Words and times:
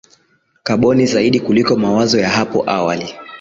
kaboni 0.63 1.05
zaidi 1.05 1.39
kuliko 1.39 1.75
mawazo 1.75 2.19
ya 2.19 2.29
hapo 2.29 2.69
awali 2.69 3.15